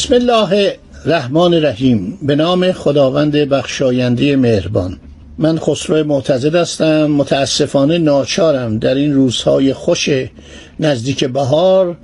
بسم 0.00 0.14
الله 0.14 0.76
الرحمن 1.06 1.54
الرحیم. 1.54 2.18
به 2.22 2.36
نام 2.36 2.72
خداوند 2.72 3.32
بخشاینده 3.36 4.36
مهربان. 4.36 4.98
من 5.38 5.58
خسرو 5.58 6.04
معتزد 6.04 6.54
هستم. 6.54 7.06
متاسفانه 7.06 7.98
ناچارم 7.98 8.78
در 8.78 8.94
این 8.94 9.14
روزهای 9.14 9.72
خوش 9.72 10.08
نزدیک 10.80 11.24
بهار 11.24 11.96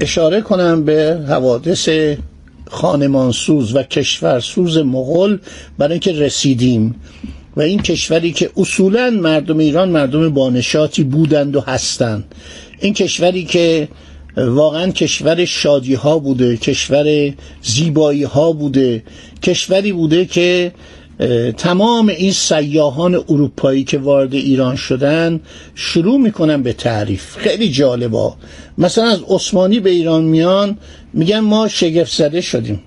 اشاره 0.00 0.40
کنم 0.40 0.84
به 0.84 1.24
حوادث 1.28 1.88
خانمانسوز 2.70 3.74
و 3.74 3.82
کشورسوز 3.82 4.78
مغول 4.78 5.38
برای 5.78 5.92
اینکه 5.92 6.12
رسیدیم 6.12 6.94
و 7.56 7.60
این 7.60 7.82
کشوری 7.82 8.32
که 8.32 8.50
اصولا 8.56 9.10
مردم 9.10 9.58
ایران 9.58 9.88
مردم 9.88 10.28
بانشاتی 10.28 11.04
بودند 11.04 11.56
و 11.56 11.60
هستند. 11.60 12.24
این 12.80 12.94
کشوری 12.94 13.44
که 13.44 13.88
واقعا 14.36 14.90
کشور 14.90 15.44
شادی 15.44 15.94
ها 15.94 16.18
بوده 16.18 16.56
کشور 16.56 17.32
زیبایی 17.62 18.22
ها 18.22 18.52
بوده. 18.52 19.02
کشوری 19.42 19.92
بوده 19.92 20.24
که 20.24 20.72
تمام 21.56 22.08
این 22.08 22.32
سیاهان 22.32 23.14
اروپایی 23.14 23.84
که 23.84 23.98
وارد 23.98 24.34
ایران 24.34 24.76
شدن 24.76 25.40
شروع 25.74 26.20
می‌کنن 26.20 26.62
به 26.62 26.72
تعریف. 26.72 27.36
خیلی 27.36 27.68
جالبا 27.68 28.36
مثلا 28.78 29.04
از 29.08 29.20
عثمانی 29.28 29.80
به 29.80 29.90
ایران 29.90 30.24
میان 30.24 30.78
میگن 31.12 31.40
ما 31.40 31.68
شگفت 31.68 32.16
زده 32.16 32.40
شدیم. 32.40 32.80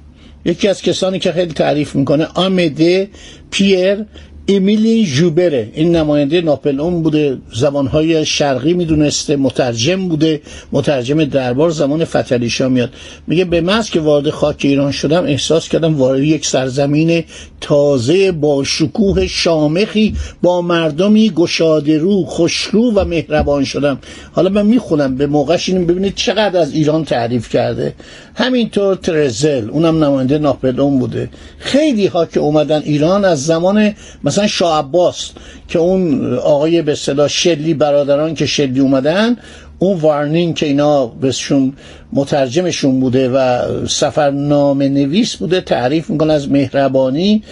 یکی 0.46 0.68
از 0.68 0.82
کسانی 0.82 1.20
که 1.20 1.32
خیلی 1.32 1.54
تعریف 1.54 1.96
می‌کنه 1.96 2.26
آمده 2.36 3.10
پیر 3.52 4.06
امیلی 4.50 5.06
جوبره 5.06 5.70
این 5.74 5.96
نماینده 5.96 6.42
ناپلئون 6.42 7.04
بوده 7.04 7.38
زبانهای 7.54 8.26
شرقی 8.26 8.74
می‌دونسته 8.74 9.36
مترجم 9.36 10.08
بوده 10.08 10.42
مترجم 10.72 11.24
دربار 11.24 11.70
زمان 11.70 12.06
فتلیشا 12.06 12.70
میاد. 12.70 12.90
میگه 13.28 13.46
به 13.46 13.62
محض 13.62 13.90
که 13.90 14.00
وارد 14.00 14.30
خاک 14.30 14.62
ایران 14.64 14.92
شدم 14.92 15.24
احساس 15.24 15.70
کردم 15.70 15.98
وارد 15.98 16.24
یک 16.24 16.46
سرزمین 16.46 17.24
تازه 17.62 18.32
با 18.32 18.64
شکوه 18.64 19.28
شامخی 19.28 20.16
با 20.42 20.62
مردمی 20.62 21.30
گشاده 21.30 21.98
رو 21.98 22.26
خوشرو 22.26 22.92
و 22.92 23.06
مهربان 23.06 23.64
شدم. 23.64 23.98
حالا 24.32 24.50
من 24.50 24.66
می‌خونم 24.66 25.16
به 25.16 25.28
موقعش 25.28 25.70
اینو 25.70 25.86
ببینید 25.86 26.16
چقدر 26.16 26.60
از 26.60 26.74
ایران 26.74 27.06
تعریف 27.06 27.50
کرده. 27.50 27.94
همینطور 28.36 28.96
ترزل 28.96 29.70
اونم 29.70 30.04
نماینده 30.04 30.38
ناپلئون 30.38 31.00
بوده. 31.00 31.30
خیلی 31.60 32.06
ها 32.06 32.26
که 32.26 32.40
اومدن 32.40 32.82
ایران 32.86 33.26
از 33.26 33.46
زمان 33.46 33.94
مثلا 34.24 34.37
شاه 34.46 34.80
عباس 34.80 35.32
که 35.68 35.80
اون 35.80 36.34
آقای 36.34 36.82
به 36.82 36.92
اصطلاح 36.92 37.28
شلی 37.28 37.74
برادران 37.74 38.34
که 38.34 38.46
شلی 38.46 38.80
اومدن 38.80 39.38
اون 39.80 40.00
وارنینگ 40.00 40.56
که 40.56 40.66
اینا 40.66 41.08
بهشون 41.08 41.74
مترجمشون 42.14 43.00
بوده 43.00 43.30
و 43.30 43.62
سفرنامه 43.88 44.90
نویس 44.90 45.36
بوده 45.36 45.62
تعریف 45.62 46.10
می‌کنه 46.10 46.34
از 46.34 46.52
مهربانی 46.52 47.44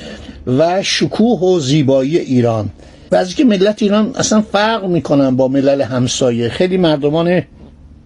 و 0.48 0.84
شکوه 0.84 1.40
و 1.40 1.60
زیبایی 1.60 2.18
ایران. 2.18 2.70
از 3.12 3.36
که 3.36 3.44
ملت 3.44 3.84
ایران 3.84 4.12
اصلا 4.16 4.42
فرق 4.42 4.86
می‌کنن 4.86 5.36
با 5.36 5.48
ملل 5.48 5.82
همسایه. 5.82 6.50
خیلی 6.50 6.78
مردمان 6.78 7.42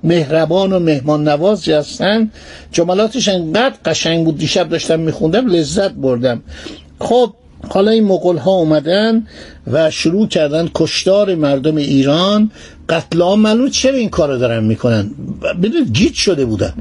مهربان 0.04 0.74
و 0.74 0.80
مهمان 0.80 1.28
نوازی 1.28 1.72
هستن. 1.72 2.32
جملاتش 2.72 3.28
انقدر 3.28 3.76
قشنگ 3.86 4.26
بود 4.26 4.38
دیشب 4.38 4.70
داشتم 4.70 5.00
میخوندم 5.00 5.48
لذت 5.48 5.92
بردم. 5.92 6.42
خب 7.00 7.34
حالا 7.68 7.92
این 7.92 8.04
مغول 8.04 8.38
ها 8.38 8.52
اومدن 8.52 9.24
و 9.68 9.92
شروع 9.92 10.28
کردن 10.28 10.70
کشتار 10.76 11.36
مردم 11.36 11.76
ایران. 11.76 12.52
قتل 12.90 13.22
عام 13.22 13.40
معلوم 13.40 13.70
چرا 13.70 13.96
این 13.96 14.10
کارو 14.10 14.38
دارن 14.38 14.64
می‌کنن؟ 14.64 15.12
بدون 15.64 15.84
گیت 15.84 16.14
شده 16.14 16.46
بودن. 16.46 16.74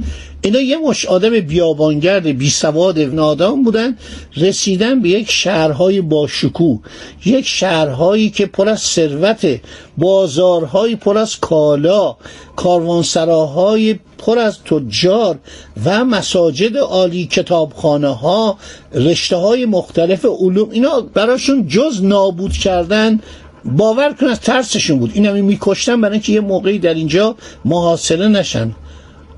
اینا 0.43 0.61
یه 0.61 0.77
مش 0.79 1.07
آدم 1.07 1.41
بیابانگرد 1.41 2.27
بی 2.27 2.51
سواد 2.51 2.99
نادان 2.99 3.63
بودن. 3.63 3.97
رسیدن 4.37 5.03
به 5.03 5.09
یک 5.09 5.31
شهرهای 5.31 6.01
با 6.01 6.27
شکوه 6.27 6.81
یک 7.25 7.47
شهرهایی 7.47 8.31
که 8.31 8.47
پر 8.47 8.69
از 8.69 8.81
ثروت 8.81 9.61
بازارهایی 9.99 10.97
پر 10.97 11.19
از 11.19 11.41
کالا 11.41 12.17
کاروانسراهای 12.57 13.99
پر 14.19 14.39
از 14.39 14.59
تجار 14.65 15.39
و 15.85 16.05
مساجد 16.05 16.77
عالی 16.77 17.27
کتابخانه 17.27 18.09
ها 18.09 18.59
رشته 18.95 19.37
های 19.37 19.65
مختلف 19.65 20.25
علوم. 20.25 20.71
اینا 20.71 21.01
براشون 21.01 21.69
جز 21.69 22.05
نابود 22.05 22.53
کردن 22.83 23.21
باور 23.65 24.13
کن 24.13 24.27
از 24.27 24.41
ترسشون 24.41 24.99
بود. 24.99 25.11
این 25.15 25.27
همی 25.27 25.43
میکشتن 25.43 26.01
برای 26.01 26.13
اینکه 26.13 26.33
یه 26.33 26.41
موقعی 26.41 26.79
در 26.79 26.95
اینجا 26.95 27.37
محاصره 27.65 28.29
نشن. 28.29 28.75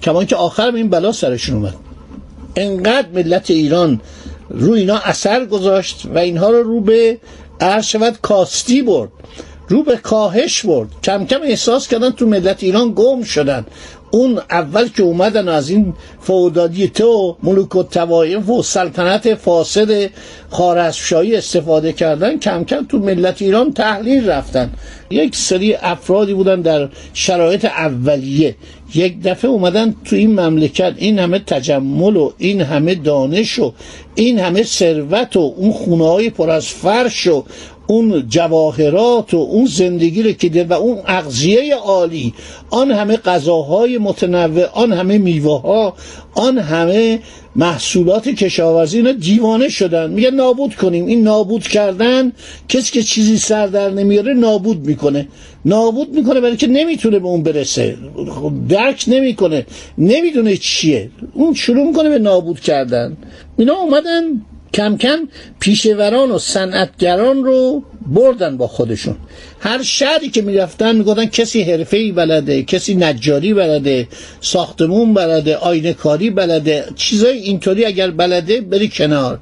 کمان 0.03 0.27
که 0.27 0.37
آخر 0.37 0.75
این 0.75 0.91
بلا 0.91 1.13
سرشون 1.13 1.57
اومد. 1.57 1.75
انقدر 2.57 3.09
ملت 3.15 3.51
ایران 3.51 4.01
رو 4.51 4.73
اینا 4.73 4.99
اثر 4.99 5.45
گذاشت 5.45 6.07
و 6.15 6.19
اینها 6.19 6.51
رو 6.51 6.63
رو 6.63 6.81
به 6.81 7.19
شود 7.83 8.19
کاستی 8.23 8.83
برد. 8.83 9.11
رو 9.69 9.83
به 9.83 9.97
کاهش 9.97 10.67
برد. 10.67 10.89
کم 11.05 11.27
کم 11.27 11.41
احساس 11.43 11.89
کردن 11.89 12.11
تو 12.11 12.27
ملت 12.27 12.63
ایران 12.63 12.93
گم 12.97 13.23
شدن. 13.23 13.67
اون 14.11 14.41
اول 14.51 14.89
که 14.89 15.03
اومدن 15.03 15.49
از 15.49 15.71
این 15.71 15.95
فودادیته 16.21 17.05
و 17.05 17.35
ملوک 17.43 17.77
و 17.77 17.83
توایف 17.83 18.49
و 18.49 18.63
سلطنت 18.63 19.35
فاسد 19.35 20.11
خارزشایی 20.51 21.37
استفاده 21.37 21.93
کردن 21.93 22.39
کم 22.39 22.65
کم 22.65 22.87
تو 22.87 22.99
ملت 22.99 23.43
ایران 23.43 23.73
تحلیل 23.73 24.31
رفتن. 24.31 24.71
یک 25.11 25.37
سری 25.37 25.75
افرادی 25.75 26.35
بودن 26.35 26.61
در 26.61 26.89
شرایط 27.15 27.65
اولیه. 27.65 28.55
یک 28.95 29.23
دفعه 29.23 29.51
اومدن 29.51 29.95
تو 30.05 30.17
این 30.17 30.41
مملکت. 30.41 30.95
این 30.97 31.19
همه 31.19 31.39
تجمل 31.39 32.17
و 32.17 32.33
این 32.39 32.61
همه 32.61 32.95
دانش 32.95 33.59
و 33.59 33.73
این 34.15 34.39
همه 34.39 34.63
ثروت 34.63 35.37
و 35.37 35.55
اون 35.57 35.73
خونه 35.73 36.05
های 36.05 36.31
پر 36.31 36.51
از 36.51 36.67
فرش 36.67 37.27
و 37.27 37.45
اون 37.91 38.29
جواهرات 38.29 39.35
و 39.35 39.37
اون 39.37 39.67
زندگی 39.67 40.23
رو 40.23 40.33
که 40.33 40.49
دل 40.49 40.67
و 40.67 40.73
اون 40.73 40.99
اغذیه 41.07 41.75
عالی 41.75 42.35
آن 42.71 42.91
همه 42.91 43.17
غذاهای 43.17 43.99
متنوع 43.99 44.65
آن 44.65 44.93
همه 44.93 45.19
میوه 45.19 45.61
ها 45.61 45.95
آن 46.35 46.59
همه 46.59 47.19
محصولات 47.57 48.29
کشاورزی 48.29 48.97
اینا 48.97 49.13
دیوانه 49.13 49.69
شدن. 49.69 50.11
میگه 50.11 50.31
نابود 50.31 50.75
کنیم. 50.75 51.07
این 51.07 51.23
نابود 51.23 51.63
کردن 51.63 52.33
کسی 52.69 52.93
که 52.93 53.03
چیزی 53.03 53.39
سر 53.39 53.67
در 53.67 53.91
نمیاره 53.91 54.35
نابود 54.35 54.87
می‌کنه. 54.87 55.29
نابود 55.65 56.15
می‌کنه 56.15 56.41
برای 56.41 56.57
که 56.57 56.67
نمی‌تونه 56.67 57.19
به 57.19 57.27
اون 57.27 57.43
برسه. 57.43 57.97
درک 58.69 59.05
نمی‌کنه. 59.09 59.67
نمی‌دونه 59.99 60.57
چیه. 60.57 61.11
اون 61.35 61.55
شروع 61.55 61.87
می‌کنه 61.87 62.09
به 62.09 62.19
نابود 62.19 62.61
کردن. 62.61 63.17
اینا 63.59 63.75
اومدن 63.75 64.23
کم 64.75 64.97
کم 64.97 65.29
پیشوران 65.61 66.31
و 66.31 66.39
صنعتگران 66.39 67.45
رو 67.45 67.83
بردن 68.07 68.57
با 68.57 68.67
خودشون. 68.67 69.17
هر 69.61 69.83
شهری 69.83 70.29
که 70.29 70.43
می‌رفتن 70.43 70.97
می‌گفتن 70.97 71.27
کسی 71.27 71.63
حرفه‌ای 71.63 72.13
بلده 72.13 72.63
کسی 72.63 72.95
نجاری 72.95 73.55
بلده 73.55 74.09
ساختمون 74.41 75.15
بلده 75.15 75.57
آینه 75.57 75.93
کاری 75.93 76.31
بلده 76.31 76.85
چیزای 76.97 77.39
اینطوری 77.39 77.85
اگر 77.85 78.11
بلده 78.11 78.61
بری 78.61 78.89
کنار. 78.89 79.39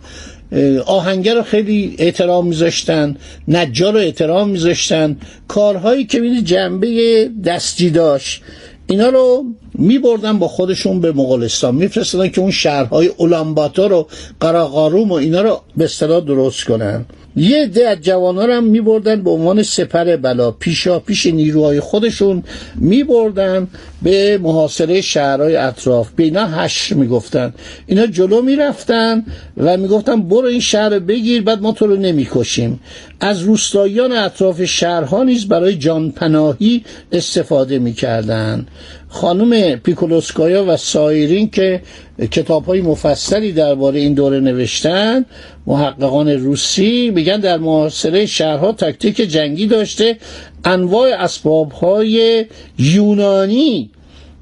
آهنگر 0.86 1.34
رو 1.34 1.42
خیلی 1.42 1.94
احترام 1.98 2.46
میذاشتن 2.46 3.16
نجار 3.48 3.92
رو 3.92 3.98
احترام 3.98 4.48
میذاشتن. 4.48 5.16
کارهایی 5.48 6.04
که 6.04 6.20
بینی 6.20 6.42
جنبه 6.42 7.30
دستی 7.44 7.90
داشت 7.90 8.42
اینا 8.86 9.08
رو 9.08 9.44
می 9.78 9.98
بردن 9.98 10.38
با 10.38 10.48
خودشون 10.48 11.00
به 11.00 11.12
مغولستان 11.12 11.74
میفرستادن 11.74 12.28
که 12.28 12.40
اون 12.40 12.50
شهرهای 12.50 13.06
اولانباتور 13.16 13.92
و 13.92 14.08
قراقاروم 14.40 15.10
و 15.10 15.14
اینا 15.14 15.42
رو 15.42 15.60
به 15.76 15.84
اصطلاح 15.84 16.20
درست 16.20 16.64
کنن. 16.64 17.04
یه 17.36 17.66
ده 17.66 17.88
از 17.88 17.98
جوانا 18.00 18.44
رو 18.44 18.52
هم 18.52 18.64
می 18.64 18.80
بردن 18.80 19.22
به 19.22 19.30
عنوان 19.30 19.62
سپر 19.62 20.16
بلا. 20.16 20.50
پیشا 20.50 20.98
پیش 20.98 21.26
نیروهای 21.26 21.80
خودشون 21.80 22.42
می 22.76 23.04
بردن 23.04 23.68
به 24.02 24.38
محاصره 24.42 25.00
شهرهای 25.00 25.56
اطراف. 25.56 26.10
به 26.16 26.24
اینا 26.24 26.46
هش 26.46 26.92
می 26.92 27.06
گفتن 27.06 27.54
اینا 27.86 28.06
جلو 28.06 28.42
می 28.42 28.56
رفتن 28.56 29.24
و 29.56 29.76
می 29.76 29.88
گفتن 29.88 30.22
برو 30.22 30.46
این 30.46 30.60
شهر 30.60 30.88
رو 30.88 31.00
بگیر 31.00 31.42
بعد 31.42 31.62
ما 31.62 31.72
تو 31.72 31.86
رو 31.86 31.96
نمی 31.96 32.28
کشیم 32.30 32.80
از 33.20 33.42
روستاییان 33.42 34.12
اطراف 34.12 34.64
شهرها 34.64 35.22
نیز 35.22 35.48
برای 35.48 35.74
جانپناهی 35.74 36.84
استفاده 37.12 37.78
می‌کردند 37.78 38.68
خانم 39.08 39.76
پیکولوسکایا 39.76 40.64
و 40.68 40.76
سایرین 40.76 41.50
که 41.50 41.82
کتاب 42.30 42.64
های 42.64 42.80
مفصلی 42.80 43.52
درباره 43.52 44.00
این 44.00 44.14
دوره 44.14 44.40
نوشتن 44.40 45.24
محققان 45.66 46.28
روسی 46.28 47.10
میگن 47.10 47.40
در 47.40 47.58
معاصره 47.58 48.26
شهرها 48.26 48.72
تاکتیک 48.72 49.16
جنگی 49.16 49.66
داشته 49.66 50.16
انواع 50.64 51.08
اسباب 51.22 51.72
های 51.72 52.46
یونانی 52.78 53.90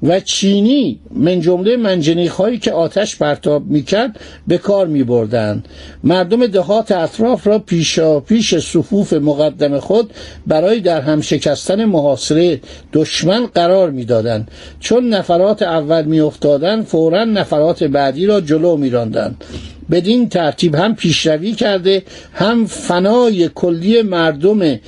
و 0.03 0.19
چینی 0.19 0.99
من 1.11 1.39
جمله 1.39 1.77
منجنیق 1.77 2.31
هایی 2.31 2.57
که 2.57 2.71
آتش 2.71 3.17
پرتاب 3.17 3.65
می‌کرد 3.65 4.19
به 4.47 4.57
کار 4.57 4.87
میبردند. 4.87 5.67
مردم 6.03 6.47
دهات 6.47 6.91
اطراف 6.91 7.47
را 7.47 7.59
پیشا 7.59 8.19
پیش 8.19 8.55
صفوف 8.55 9.13
مقدم 9.13 9.79
خود 9.79 10.13
برای 10.47 10.79
در 10.79 11.01
هم 11.01 11.21
شکستن 11.21 11.85
محاصره 11.85 12.61
دشمن 12.93 13.45
قرار 13.45 13.91
می‌دادند. 13.91 14.51
چون 14.79 15.09
نفرات 15.09 15.61
اول 15.61 16.05
میافتادند 16.05 16.85
فورا 16.85 17.23
نفرات 17.23 17.83
بعدی 17.83 18.25
را 18.25 18.41
جلو 18.41 18.77
میراندند. 18.77 19.43
بدین 19.91 20.29
ترتیب 20.29 20.75
هم 20.75 20.95
پیشروی 20.95 21.51
کرده 21.51 22.03
هم 22.33 22.65
فنای 22.65 23.49
کلی 23.55 24.01
مردم 24.01 24.79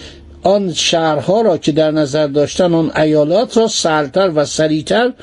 آن 0.43 0.73
شهرها 0.73 1.41
را 1.41 1.57
که 1.57 1.71
در 1.71 1.91
نظر 1.91 2.27
داشتن 2.27 2.73
آن 2.73 2.91
ایالات 2.95 3.57
را 3.57 3.67
سرتر 3.67 4.31
و 4.35 4.45
سریعتر 4.45 5.13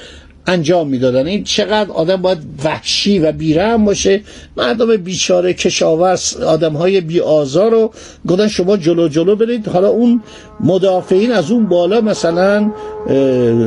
انجام 0.47 0.89
می‌دادن. 0.89 1.27
این 1.27 1.45
چقدر 1.45 1.93
آدم 1.93 2.17
باید 2.17 2.39
وحشی 2.65 3.19
و 3.19 3.33
بیرحم 3.33 3.85
باشه. 3.85 4.21
مردم 4.57 4.97
بیچاره 4.97 5.55
کشاورز 5.55 6.37
آدم 6.37 6.73
های 6.73 7.01
بی 7.01 7.21
آزار 7.21 7.71
رو 7.71 7.93
گفتن 8.29 8.49
شما 8.49 8.77
جلو 8.77 9.09
جلو 9.09 9.37
برید. 9.37 9.69
حالا 9.69 9.89
اون 9.89 10.23
مدافعین 10.61 11.33
از 11.33 11.51
اون 11.51 11.67
بالا 11.67 12.01
مثلا 12.01 12.73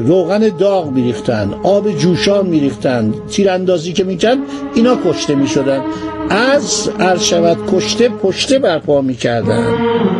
روغن 0.06 0.50
داغ 0.60 0.92
میریختن 0.92 1.54
آب 1.64 1.98
جوشان 1.98 2.46
میریختن 2.46 3.14
تیراندازی 3.32 3.94
که 3.94 4.04
می‌کرد 4.04 4.38
اینا 4.76 4.98
کشته 5.06 5.36
می‌شدن. 5.36 5.82
از 6.30 6.90
عرشبت 7.00 7.58
کشته 7.72 8.10
پشته 8.10 8.60
برپا 8.60 9.02
می‌کردن. 9.02 10.19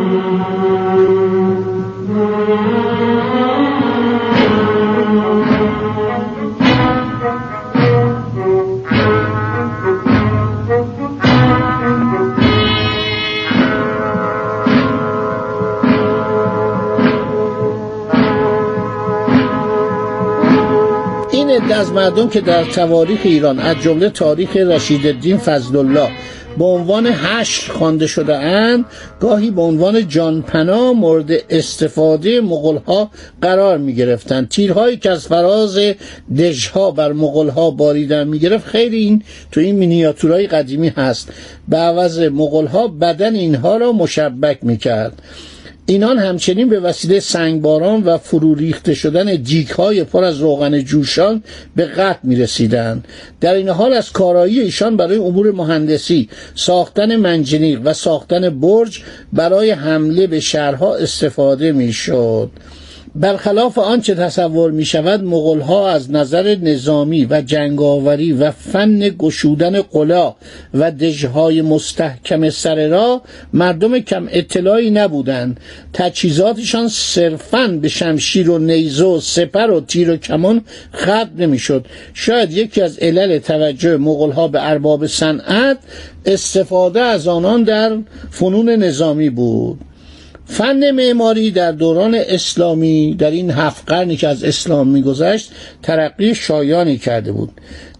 از 21.80 21.92
مردم 21.92 22.28
که 22.28 22.40
در 22.40 22.64
تواریخ 22.64 23.20
ایران 23.24 23.58
از 23.58 23.76
جمله 23.82 24.10
تاریخ 24.10 24.56
رشید 24.56 25.06
الدین 25.06 25.38
فضل 25.38 25.76
الله 25.76 26.08
به 26.58 26.64
عنوان 26.64 27.06
حشر 27.06 27.72
خوانده 27.72 28.06
شده 28.06 28.36
اند 28.36 28.84
گاهی 29.20 29.50
به 29.50 29.62
عنوان 29.62 30.08
جانپنا 30.08 30.92
مورد 30.92 31.30
استفاده 31.50 32.40
مغلها 32.40 33.10
قرار 33.42 33.78
می 33.78 33.94
گرفتند 33.94 34.48
تیرهایی 34.48 34.96
که 34.96 35.10
از 35.10 35.26
فراز 35.26 35.78
دژها 36.38 36.90
بر 36.90 37.12
مغلها 37.12 37.70
باریدن 37.70 38.28
می 38.28 38.38
گرفت 38.38 38.66
خیلی 38.66 38.96
این 38.96 39.22
تو 39.52 39.60
این 39.60 39.76
مینیاتورهای 39.76 40.46
قدیمی 40.46 40.88
هست. 40.88 41.32
به 41.68 41.76
عوض 41.76 42.18
مغلها 42.18 42.88
بدن 42.88 43.34
اینها 43.34 43.76
را 43.76 43.92
مشبک 43.92 44.58
می 44.62 44.76
کرد 44.76 45.22
اینان 45.90 46.18
همچنین 46.18 46.68
به 46.68 46.80
وسیله 46.80 47.20
سنگباران 47.20 48.02
و 48.02 48.18
فرو 48.18 48.54
ریخته 48.54 48.94
شدن 48.94 49.34
دیک 49.34 49.70
های 49.70 50.04
پر 50.04 50.24
از 50.24 50.38
روغن 50.38 50.80
جوشان 50.80 51.42
به 51.76 51.86
قتل 51.86 52.18
می 52.22 52.36
رسیدن. 52.36 53.02
در 53.40 53.54
این 53.54 53.68
حال 53.68 53.92
از 53.92 54.12
کارایی 54.12 54.60
ایشان 54.60 54.96
برای 54.96 55.16
امور 55.16 55.52
مهندسی 55.52 56.28
ساختن 56.54 57.16
منجنیق 57.16 57.80
و 57.84 57.92
ساختن 57.92 58.60
برج 58.60 59.02
برای 59.32 59.70
حمله 59.70 60.26
به 60.26 60.40
شهرها 60.40 60.96
استفاده 60.96 61.72
می 61.72 61.92
شد. 61.92 62.50
برخلاف 63.14 63.78
آنچه 63.78 64.14
تصور 64.14 64.70
می 64.70 64.84
شود 64.84 65.24
مغل 65.24 65.60
ها 65.60 65.88
از 65.88 66.10
نظر 66.10 66.56
نظامی 66.62 67.26
و 67.30 67.42
جنگاوری 67.42 68.32
و 68.32 68.50
فن 68.50 68.98
گشودن 68.98 69.82
قلا 69.82 70.34
و 70.74 70.90
دژهای 70.90 71.62
مستحکم 71.62 72.50
سر 72.50 72.88
را 72.88 73.22
مردم 73.52 73.98
کم 73.98 74.28
اطلاعی 74.30 74.90
نبودند. 74.90 75.60
تجهیزاتشان 75.92 76.88
صرفا 76.88 77.66
به 77.82 77.88
شمشیر 77.88 78.50
و 78.50 78.58
نیزه 78.58 79.04
و 79.04 79.20
سپر 79.20 79.70
و 79.70 79.80
تیر 79.80 80.10
و 80.10 80.16
کمان 80.16 80.64
ختم 80.94 81.30
نمی‌شد. 81.38 81.86
شاید 82.14 82.52
یکی 82.52 82.82
از 82.82 82.98
علل 82.98 83.38
توجه 83.38 83.96
مغل 83.96 84.32
ها 84.32 84.48
به 84.48 84.68
ارباب 84.70 85.06
صنعت 85.06 85.78
استفاده 86.26 87.00
از 87.00 87.28
آنان 87.28 87.62
در 87.62 87.98
فنون 88.30 88.68
نظامی 88.70 89.30
بود. 89.30 89.80
فن 90.50 90.90
معماری 90.90 91.50
در 91.50 91.72
دوران 91.72 92.14
اسلامی 92.14 93.14
در 93.14 93.30
این 93.30 93.50
هفت 93.50 93.82
قرنی 93.86 94.16
که 94.16 94.28
از 94.28 94.44
اسلام 94.44 94.88
میگذشت 94.88 95.50
ترقی 95.82 96.34
شایانی 96.34 96.98
کرده 96.98 97.32
بود 97.32 97.50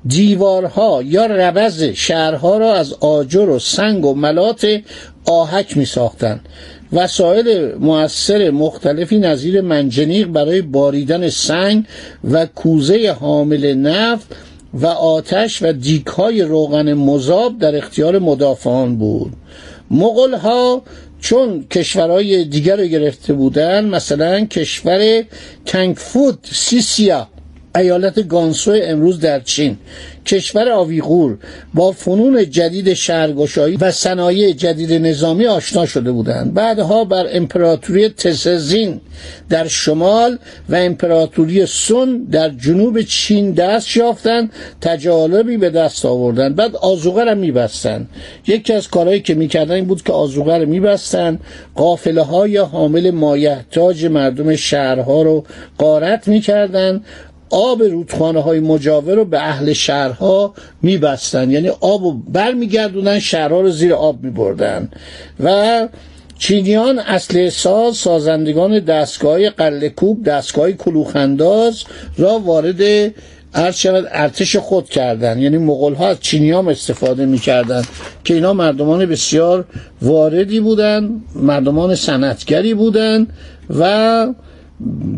دیوارها 0.06 1.02
یا 1.02 1.26
ربز 1.26 1.82
شهرها 1.82 2.58
را 2.58 2.74
از 2.74 2.92
آجر 2.92 3.48
و 3.48 3.58
سنگ 3.58 4.04
و 4.04 4.14
ملات 4.14 4.80
آهک 5.24 5.76
می 5.76 5.84
ساختن. 5.84 6.40
وسایل 6.92 7.74
مؤثر 7.74 8.50
مختلفی 8.50 9.18
نظیر 9.18 9.60
منجنیق 9.60 10.26
برای 10.26 10.62
باریدن 10.62 11.28
سنگ 11.28 11.84
و 12.30 12.46
کوزه 12.46 13.16
حامل 13.20 13.74
نفت 13.74 14.26
و 14.74 14.86
آتش 14.86 15.62
و 15.62 15.72
دیکهای 15.72 16.42
روغن 16.42 16.92
مذاب 16.92 17.58
در 17.58 17.76
اختیار 17.76 18.18
مدافعان 18.18 18.96
بود 18.96 19.32
مغل 19.90 20.34
ها 20.34 20.82
چون 21.20 21.66
کشورهای 21.70 22.44
دیگر 22.44 22.76
رو 22.76 22.84
گرفته 22.84 23.32
بودن 23.32 23.84
مثلا 23.84 24.44
کشور 24.44 25.24
تنگفود 25.66 26.38
سیسیا. 26.52 27.28
ایالت 27.76 28.28
گانسو 28.28 28.76
امروز 28.82 29.20
در 29.20 29.40
چین. 29.40 29.76
کشور 30.26 30.68
آویغور 30.68 31.38
با 31.74 31.92
فنون 31.92 32.50
جدید 32.50 32.94
شهرگشایی 32.94 33.76
و 33.76 33.90
صنایع 33.90 34.52
جدید 34.52 34.92
نظامی 34.92 35.46
آشنا 35.46 35.86
شده 35.86 36.12
بودند. 36.12 36.54
بعدها 36.54 37.04
بر 37.04 37.26
امپراتوری 37.32 38.08
تسزین 38.08 39.00
در 39.48 39.68
شمال 39.68 40.38
و 40.68 40.74
امپراتوری 40.74 41.66
سون 41.66 42.26
در 42.32 42.48
جنوب 42.48 43.02
چین 43.02 43.52
دست 43.52 43.96
یافتند 43.96 44.52
تجالبی 44.80 45.56
به 45.56 45.70
دست 45.70 46.06
آوردند. 46.06 46.56
بعد 46.56 46.76
آزوغه 46.76 47.24
را 47.24 47.34
میبستند. 47.34 48.08
یکی 48.46 48.72
از 48.72 48.88
کارهایی 48.88 49.20
که 49.20 49.34
می‌کردن 49.34 49.74
این 49.74 49.84
بود 49.84 50.02
که 50.02 50.12
آزوغه 50.12 50.58
را 50.58 50.64
میبستند. 50.64 51.40
قافله 51.74 52.22
های 52.22 52.56
حامل 52.56 53.10
مایحتاج 53.10 54.06
مردم 54.06 54.56
شهرها 54.56 55.22
رو 55.22 55.44
قارت 55.78 56.28
می‌کردند. 56.28 57.04
آب 57.50 57.82
رودخانه 57.82 58.40
های 58.40 58.60
مجاور 58.60 59.14
رو 59.14 59.24
به 59.24 59.38
اهل 59.38 59.72
شهرها 59.72 60.54
میبستن. 60.82 61.50
یعنی 61.50 61.68
آب 61.68 62.04
رو 62.04 62.12
برمیگردونن 62.12 63.18
شهرها 63.18 63.60
رو 63.60 63.70
زیر 63.70 63.94
آب 63.94 64.22
میبردن. 64.22 64.90
و 65.40 65.88
چینیان 66.38 66.98
اصل 66.98 67.48
ساز 67.48 67.96
سازندگان 67.96 68.78
دستگاه 68.78 69.50
قلکوب 69.50 70.24
دستگاه 70.24 70.72
کلوخنداز 70.72 71.84
را 72.18 72.38
وارد 72.38 73.12
شود 73.74 74.08
ارتش 74.10 74.56
خود 74.56 74.88
کردن 74.88 75.38
یعنی 75.38 75.58
مغول 75.58 75.94
ها 75.94 76.08
از 76.08 76.20
چینی 76.20 76.50
هم 76.50 76.68
استفاده 76.68 77.26
می‌کردن 77.26 77.82
که 78.24 78.34
اینا 78.34 78.52
مردمان 78.52 79.06
بسیار 79.06 79.64
واردی 80.02 80.60
بودن 80.60 81.10
مردمان 81.34 81.94
سنتگری 81.94 82.74
بودن 82.74 83.26
و 83.78 84.26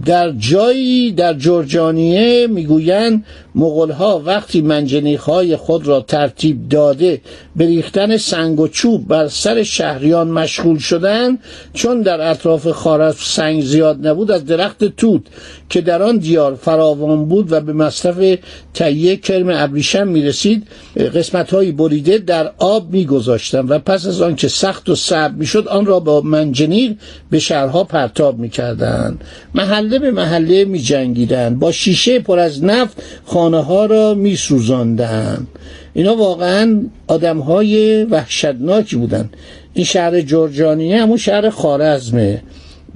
در 0.04 0.33
جایی 0.33 1.12
در 1.12 1.35
جرجانیه 1.35 2.47
می‌گویند 2.47 3.25
مغلها 3.54 4.23
وقتی 4.26 4.61
منجنیخهای 4.61 5.56
خود 5.56 5.87
را 5.87 6.00
ترتیب 6.00 6.68
داده 6.68 7.21
به 7.56 7.66
ریختن 7.66 8.16
سنگ 8.16 8.61
و 8.61 8.68
چوب 8.68 9.09
بر 9.09 9.28
سر 9.28 9.62
شهریان 9.62 10.28
مشغول 10.28 10.78
شدند 10.78 11.38
چون 11.75 12.02
در 12.02 12.30
اطراف 12.30 12.68
خارف 12.68 13.25
سنگ 13.25 13.62
زیاد 13.62 14.06
نبود 14.06 14.30
از 14.30 14.44
درخت 14.44 14.85
توت 14.85 15.23
که 15.68 15.80
در 15.80 16.02
آن 16.02 16.16
دیار 16.16 16.54
فراوان 16.54 17.25
بود 17.25 17.52
و 17.52 17.61
به 17.61 17.73
مصرف 17.73 18.38
تهیه 18.75 19.16
کرم 19.16 19.49
ابریشم 19.49 20.09
می‌رسید 20.09 20.66
قسمت 21.14 21.54
های 21.54 21.73
بریده 21.73 22.18
در 22.18 22.52
آب 22.59 22.90
میگذاشتند 22.90 23.71
و 23.71 23.78
پس 23.78 24.06
از 24.06 24.23
آن 24.23 24.37
که 24.37 24.49
سخت 24.49 24.88
و 24.88 24.94
صعب 24.94 25.37
می‌شد 25.37 25.68
آن 25.68 25.87
را 25.87 26.00
با 26.00 26.21
منجنیق 26.21 26.92
به 27.30 27.38
شهرها 27.38 27.85
پرتاب 27.85 28.38
می‌کردند. 28.38 29.25
محله 29.54 29.99
به 29.99 30.11
محله 30.11 30.64
میجنگیدند. 30.64 31.59
با 31.59 31.73
شیشه 31.73 32.18
پر 32.18 32.38
از 32.38 32.64
نفت 32.64 33.02
خانه 33.43 33.63
ها 33.63 33.87
را 33.87 34.15
میسوزاندند. 34.15 35.47
اینا 35.95 36.17
واقعا 36.17 36.81
آدم 37.07 37.39
های 37.39 38.05
وحشتناکی 38.05 38.97
بودند 38.97 39.37
این 39.75 39.85
شهر 39.85 40.21
جرجانیه 40.21 41.03
همون 41.03 41.17
شهر 41.17 41.51
خارزمه 41.51 42.43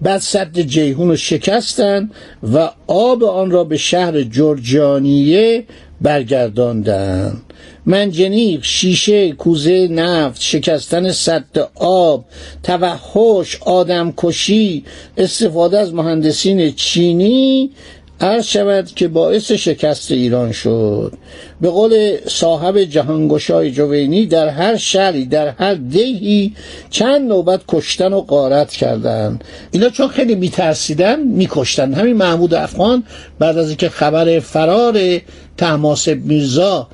بعد 0.03 0.21
صد 0.21 0.59
جیهون 0.61 1.09
رو 1.09 1.17
شکستن 1.17 2.11
و 2.53 2.71
آب 2.87 3.25
آن 3.25 3.50
را 3.50 3.65
به 3.65 3.76
شهر 3.76 4.23
جرجانیه 4.23 5.65
برگرداندن. 6.00 7.37
منجنیق 7.87 8.65
شیشه 8.65 9.33
کوزه 9.33 9.88
نفت 9.88 10.43
شکستن 10.43 11.12
صد 11.12 11.45
آب 11.75 12.25
توحش 12.62 13.59
آدم 13.62 14.12
کشی 14.17 14.85
استفاده 15.17 15.79
از 15.79 15.95
مهندسین 15.95 16.73
چینی 16.73 17.71
عرض 18.20 18.46
شود 18.46 18.87
که 18.87 19.08
باعث 19.08 19.52
شکست 19.52 20.12
ایران 20.12 20.52
شد. 20.52 21.12
به 21.61 21.70
قول 21.70 22.16
صاحب 22.26 22.78
جهانگشای 22.78 23.70
جوینی 23.70 24.26
در 24.26 24.49
هر 24.49 24.76
شهری 24.76 25.25
در 25.26 25.49
هر 25.49 25.75
دهی 25.75 26.52
چند 26.90 27.28
نوبت 27.28 27.61
کشتن 27.68 28.12
و 28.12 28.20
قارت 28.20 28.73
کردن. 28.73 29.38
اینا 29.70 29.88
چون 29.88 30.08
خیلی 30.08 30.35
میترسیدن 30.35 31.20
میکشتن. 31.20 31.94
همین 31.94 32.16
محمود 32.16 32.54
افغان 32.54 33.04
بعد 33.38 33.58
از 33.58 33.68
اینکه 33.68 33.88
خبر 33.88 34.40
فرار 34.40 34.99
تماسب 35.56 36.18
میرزا 36.25 36.88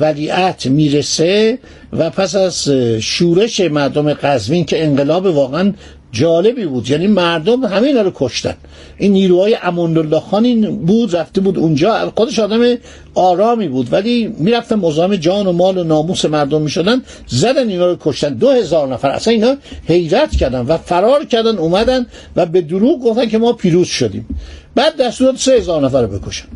ولیعت 0.00 0.66
می‌رسه 0.66 1.58
و 1.92 2.10
پس 2.10 2.34
از 2.34 2.68
شورش 3.00 3.60
مردم 3.60 4.12
قزوین 4.12 4.64
که 4.64 4.84
انقلاب 4.84 5.26
واقعا 5.26 5.72
جالبی 6.16 6.66
بود. 6.66 6.90
یعنی 6.90 7.06
مردم 7.06 7.64
همه 7.64 7.86
اینا 7.86 8.02
رو 8.02 8.12
کشتن. 8.14 8.54
این 8.98 9.12
نیروهای 9.12 9.56
الله 9.62 10.20
خان 10.20 10.76
بود 10.76 11.16
رفته 11.16 11.40
بود 11.40 11.58
اونجا. 11.58 12.12
خودش 12.16 12.38
آدم 12.38 12.74
آرامی 13.14 13.68
بود. 13.68 13.92
ولی 13.92 14.34
می‌رفتن 14.38 14.76
مزاحم 14.76 15.16
جان 15.16 15.46
و 15.46 15.52
مال 15.52 15.78
و 15.78 15.84
ناموس 15.84 16.24
مردم 16.24 16.62
می‌شدن 16.62 17.02
زدن 17.26 17.68
اینا 17.68 17.86
رو 17.86 17.96
کشتن. 18.00 18.34
دو 18.34 18.50
هزار 18.50 18.88
نفر 18.88 19.08
اصلا 19.08 19.32
اینا 19.32 19.56
حیرت 19.88 20.36
کردن 20.36 20.60
و 20.60 20.76
فرار 20.76 21.24
کردن 21.24 21.58
اومدن 21.58 22.06
و 22.36 22.46
به 22.46 22.60
دروغ 22.60 23.02
گفتن 23.02 23.26
که 23.28 23.38
ما 23.38 23.52
پیروز 23.52 23.86
شدیم. 23.88 24.26
بعد 24.74 24.96
دستور 24.96 25.36
سه 25.36 25.52
هزار 25.52 25.82
نفر 25.82 26.02
رو 26.02 26.18
بکشن. 26.18 26.46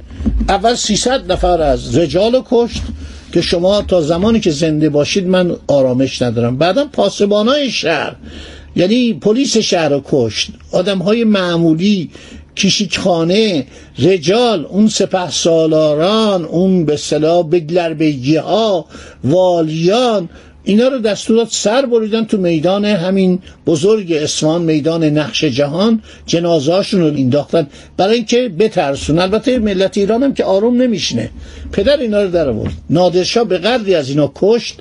اول 0.49 0.75
300 0.75 1.33
نفر 1.33 1.63
از 1.63 1.99
رجال 1.99 2.33
رو 2.35 2.45
کشت 2.51 2.83
که 3.33 3.41
شما 3.41 3.83
تا 3.83 4.01
زمانی 4.01 4.41
که 4.41 4.51
زنده 4.51 4.89
باشید 4.89 5.27
من 5.27 5.57
آرامش 5.67 6.23
ندارم. 6.23 6.57
بعدا 6.57 6.85
پاسبانای 6.85 7.71
شهر. 7.71 8.17
یعنی 8.77 9.13
پلیس 9.13 9.57
شهر 9.57 9.89
رو 9.89 10.03
کشت 10.05 10.51
آدم 10.73 10.99
های 10.99 11.25
معمولی 11.25 12.11
کشیکخانه 12.57 13.67
رجال 13.99 14.65
اون 14.65 14.89
سپه 14.89 15.31
سالاران 15.31 16.45
اون 16.45 16.85
به 16.85 16.97
صلاح 16.97 17.43
بگلر 17.49 18.13
ها 18.39 18.87
والیان 19.25 20.29
اینا 20.65 20.89
رو 20.89 20.99
دستورات 20.99 21.49
سر 21.51 21.87
بریدن 21.87 22.25
تو 22.25 22.37
میدان 22.37 22.85
همین 22.85 23.39
بزرگ 23.67 24.13
اسمان 24.13 24.63
میدان 24.63 25.05
نقش 25.05 25.45
جهان 25.45 26.03
جنازهاشون 26.27 27.01
رو 27.01 27.07
انداختن. 27.07 27.67
برای 27.97 28.15
اینکه 28.15 28.49
بترسون. 28.49 29.19
البته 29.19 29.59
ملت 29.59 29.99
ایران 29.99 30.23
هم 30.23 30.35
که 30.35 30.45
آروم 30.45 30.83
نمیشنه 30.83 31.31
پدر 31.73 31.97
اینا 31.97 32.23
رو 32.23 32.31
در 32.31 32.49
آورد. 32.49 32.73
نادرشاه 32.91 33.45
به 33.45 33.59
قدری 33.59 33.95
از 33.95 34.09
اینا 34.09 34.33
کشت 34.35 34.79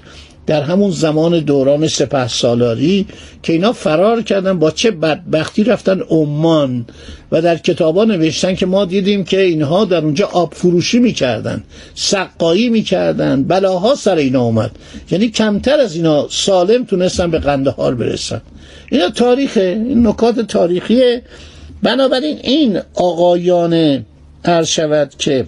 در 0.50 0.62
همون 0.62 0.92
زمان 0.92 1.40
دوران 1.40 1.88
سپه 1.88 2.28
سالاری 2.28 3.06
که 3.44 3.54
اینا 3.54 3.74
فرار 3.74 4.22
کردن 4.22 4.60
با 4.60 4.72
چه 4.72 4.92
بدبختی 4.92 5.64
رفتن 5.64 6.00
عمان 6.10 6.86
و 7.32 7.42
در 7.42 7.58
کتابا 7.58 8.06
نوشتن 8.06 8.56
که 8.56 8.66
ما 8.66 8.86
دیدیم 8.86 9.24
که 9.24 9.42
اینها 9.42 9.86
در 9.86 9.98
اونجا 10.06 10.26
آب 10.28 10.54
فروشی 10.54 11.00
می‌کردن 11.00 11.64
سقایی 11.96 12.70
می‌کردن 12.70 13.44
بلاها 13.44 13.96
سر 13.96 14.16
اینا 14.16 14.42
اومد. 14.42 14.72
یعنی 15.12 15.28
کمتر 15.30 15.80
از 15.80 15.96
اینا 15.96 16.28
سالم 16.30 16.84
تونستن 16.84 17.32
به 17.32 17.40
قندهار 17.40 17.96
برسن. 17.96 18.42
اینا 18.92 19.10
تاریخه 19.10 19.84
این 19.88 20.08
نکات 20.08 20.40
تاریخیه. 20.40 21.22
بنابراین 21.84 22.38
این 22.44 22.80
آقایان 22.94 24.06
عرض 24.46 24.68
شود 24.68 25.14
که 25.18 25.46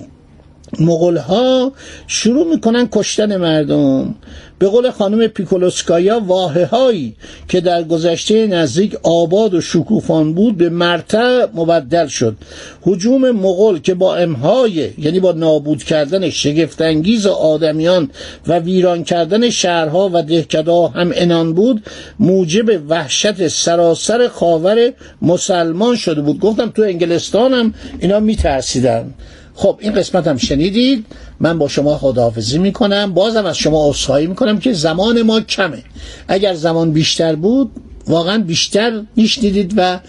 مغول 0.79 1.17
ها 1.17 1.71
شروع 2.07 2.47
می‌کنن 2.47 2.89
کشتن 2.91 3.37
مردم. 3.37 4.15
به 4.59 4.67
قول 4.67 4.91
خانم 4.91 5.27
پیکولوسکایا 5.27 6.19
واحه 6.19 6.65
هایی 6.65 7.15
که 7.47 7.61
در 7.61 7.83
گذشته 7.83 8.47
نزدیک 8.47 8.95
آباد 9.03 9.53
و 9.53 9.61
شکوفان 9.61 10.33
بود 10.33 10.57
به 10.57 10.69
مرتع 10.69 11.45
مبدل 11.55 12.07
شد. 12.07 12.35
حجوم 12.81 13.31
مغول 13.31 13.79
که 13.79 13.93
با 13.93 14.15
امهای 14.15 14.89
یعنی 14.97 15.19
با 15.19 15.31
نابود 15.31 15.83
کردن 15.83 16.29
شگفتانگیز 16.29 17.25
آدمیان 17.27 18.09
و 18.47 18.59
ویران 18.59 19.03
کردن 19.03 19.49
شهرها 19.49 20.09
و 20.13 20.23
دهکدا 20.23 20.87
هم 20.87 21.11
انان 21.15 21.53
بود 21.53 21.83
موجب 22.19 22.89
وحشت 22.89 23.47
سراسر 23.47 24.27
خاور 24.27 24.93
مسلمان 25.21 25.95
شده 25.95 26.21
بود. 26.21 26.39
گفتم 26.39 26.69
تو 26.69 26.81
انگلستان 26.81 27.53
هم 27.53 27.73
اینا 27.99 28.19
میترسیدن. 28.19 29.13
خب 29.61 29.77
این 29.81 29.93
قسمت 29.93 30.27
هم 30.27 30.37
شنیدید. 30.37 31.05
من 31.39 31.57
با 31.57 31.67
شما 31.67 31.97
خداحافظی 31.97 32.57
می‌کنم. 32.57 33.13
بازم 33.13 33.45
از 33.45 33.57
شما 33.57 33.89
اصحایی 33.89 34.27
می‌کنم 34.27 34.59
که 34.59 34.73
زمان 34.73 35.21
ما 35.21 35.41
کمه. 35.41 35.83
اگر 36.27 36.53
زمان 36.53 36.91
بیشتر 36.91 37.35
بود 37.35 37.71
واقعا 38.07 38.37
بیشتر 38.37 39.01
میشنیدید 39.15 39.73
و 39.77 39.99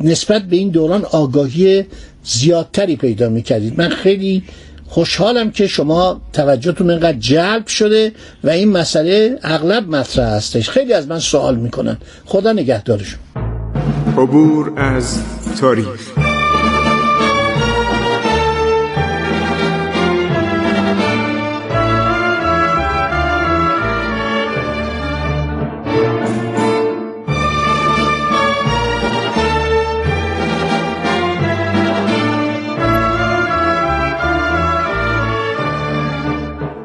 نسبت 0.00 0.42
به 0.42 0.56
این 0.56 0.68
دوران 0.68 1.04
آگاهی 1.04 1.84
زیادتری 2.24 2.96
پیدا 2.96 3.28
می‌کردید. 3.28 3.78
من 3.78 3.88
خیلی 3.88 4.42
خوشحالم 4.88 5.50
که 5.50 5.66
شما 5.66 6.20
توجهتون 6.32 6.90
اینقدر 6.90 7.18
جلب 7.18 7.66
شده 7.66 8.12
و 8.44 8.50
این 8.50 8.68
مسئله 8.68 9.38
اغلب 9.42 9.96
مطرح 9.96 10.28
هستش. 10.28 10.70
خیلی 10.70 10.92
از 10.92 11.08
من 11.08 11.18
سوال 11.18 11.56
می‌کنن. 11.56 11.96
خدا 12.24 12.52
نگهدارشون. 12.52 13.20
عبور 14.16 14.72
از 14.76 15.18
تاریخ. 15.60 16.21